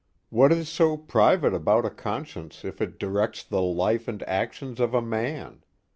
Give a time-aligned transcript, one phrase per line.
[0.31, 4.95] What is so private about a conscience if it directs the life and actions of
[4.95, 5.63] a man?